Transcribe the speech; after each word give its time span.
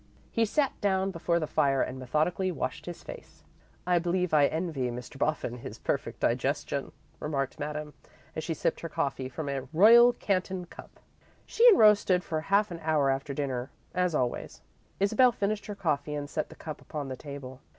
He 0.31 0.45
sat 0.45 0.81
down 0.81 1.11
before 1.11 1.39
the 1.39 1.45
fire 1.45 1.83
and 1.83 1.99
methodically 1.99 2.51
washed 2.51 2.87
his 2.87 3.03
face. 3.03 3.43
"I 3.85 3.99
believe 3.99 4.33
I 4.33 4.47
envy 4.47 4.89
Mr. 4.89 5.19
Boffin 5.19 5.57
his 5.59 5.77
perfect 5.77 6.21
digestion," 6.21 6.91
remarked 7.19 7.59
Madame, 7.59 7.93
as 8.35 8.43
she 8.43 8.55
sipped 8.55 8.79
her 8.79 8.89
coffee 8.89 9.29
from 9.29 9.47
a 9.47 9.67
Royal 9.71 10.13
Canton 10.13 10.65
cup. 10.65 11.01
She 11.45 11.67
and 11.67 11.77
Rose 11.77 11.99
stood 11.99 12.23
for 12.23 12.41
half 12.41 12.71
an 12.71 12.79
hour 12.79 13.11
after 13.11 13.35
dinner, 13.35 13.69
always. 14.15 14.61
Isabel 14.99 15.31
finished 15.31 15.67
her 15.67 15.75
coffee 15.75 16.15
and 16.15 16.27
set 16.27 16.49
the 16.49 16.55
cup 16.55 16.81
upon 16.81 17.07
the 17.09 17.15
table. 17.15 17.61